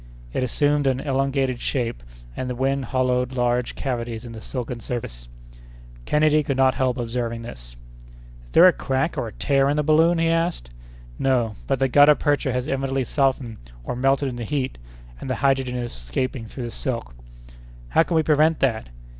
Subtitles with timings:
[0.33, 2.01] It assumed an elongated shape,
[2.35, 5.29] and the wind hollowed large cavities in the silken surface.
[6.05, 7.75] Kennedy could not help observing this.
[8.47, 10.71] "Is there a crack or a tear in the balloon?" he asked.
[11.19, 14.79] "No, but the gutta percha has evidently softened or melted in the heat,
[15.19, 17.13] and the hydrogen is escaping through the silk."
[17.89, 18.87] "How can we prevent that?"